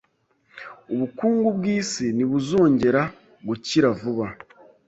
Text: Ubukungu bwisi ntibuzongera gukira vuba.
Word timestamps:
Ubukungu 0.93 1.47
bwisi 1.57 2.03
ntibuzongera 2.15 3.01
gukira 3.47 3.87
vuba. 3.99 4.27